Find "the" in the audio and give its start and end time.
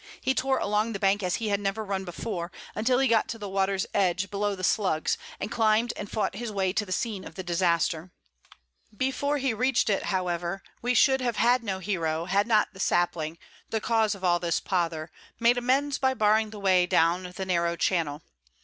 0.93-0.99, 3.37-3.47, 4.55-4.63, 6.87-6.91, 7.35-7.43, 12.73-12.79, 13.69-13.79, 16.49-16.59, 17.35-17.45